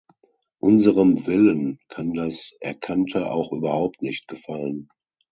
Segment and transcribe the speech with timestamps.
[0.57, 4.89] Unserem Willen kann das Erkannte auch überhaupt nicht gefallen.